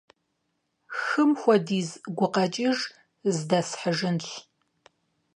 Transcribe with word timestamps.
«Хым 0.99 1.31
хуэдиз» 1.39 1.89
гукъэкӀыж 2.17 2.79
здэсхьыжынщ. 3.35 4.27